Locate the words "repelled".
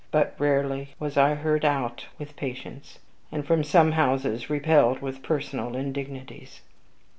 4.49-4.99